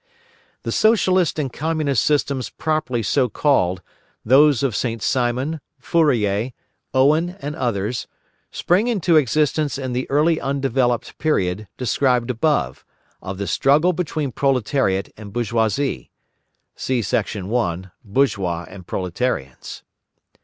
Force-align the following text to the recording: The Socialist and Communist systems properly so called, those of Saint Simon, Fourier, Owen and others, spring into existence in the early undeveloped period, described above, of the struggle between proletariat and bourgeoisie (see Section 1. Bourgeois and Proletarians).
The 0.63 0.71
Socialist 0.71 1.37
and 1.37 1.53
Communist 1.53 2.03
systems 2.03 2.49
properly 2.49 3.03
so 3.03 3.29
called, 3.29 3.83
those 4.25 4.63
of 4.63 4.75
Saint 4.75 5.03
Simon, 5.03 5.61
Fourier, 5.77 6.53
Owen 6.91 7.35
and 7.39 7.55
others, 7.55 8.07
spring 8.49 8.87
into 8.87 9.15
existence 9.15 9.77
in 9.77 9.93
the 9.93 10.09
early 10.09 10.41
undeveloped 10.41 11.19
period, 11.19 11.67
described 11.77 12.31
above, 12.31 12.83
of 13.21 13.37
the 13.37 13.45
struggle 13.45 13.93
between 13.93 14.31
proletariat 14.31 15.13
and 15.17 15.31
bourgeoisie 15.33 16.09
(see 16.75 17.01
Section 17.03 17.49
1. 17.49 17.91
Bourgeois 18.03 18.65
and 18.69 18.87
Proletarians). 18.87 19.83